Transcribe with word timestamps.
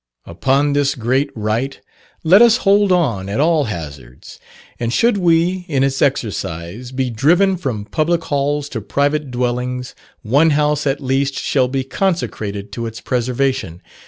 Upon 0.25 0.73
this 0.73 0.95
great 0.95 1.29
right 1.35 1.79
let 2.23 2.41
us 2.41 2.57
hold 2.65 2.91
on 2.91 3.29
at 3.29 3.39
all 3.39 3.65
hazards. 3.65 4.39
And 4.79 4.91
should 4.91 5.17
we, 5.19 5.63
in 5.67 5.83
its 5.83 6.01
exercise, 6.01 6.91
be 6.91 7.11
driven 7.11 7.55
from 7.55 7.85
public 7.85 8.23
halls 8.23 8.67
to 8.69 8.81
private 8.81 9.29
dwellings, 9.29 9.93
one 10.23 10.49
house 10.57 10.87
at 10.87 11.01
least 11.03 11.35
shall 11.37 11.67
be 11.67 11.83
consecrated 11.83 12.71
to 12.71 12.87
its 12.87 12.99
preservation. 12.99 13.79